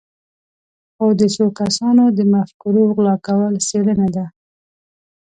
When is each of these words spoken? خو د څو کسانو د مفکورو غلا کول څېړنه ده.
خو 0.95 1.05
د 1.19 1.21
څو 1.35 1.45
کسانو 1.59 2.03
د 2.17 2.19
مفکورو 2.33 2.83
غلا 2.95 3.15
کول 3.27 3.53
څېړنه 3.67 4.07
ده. 4.15 4.25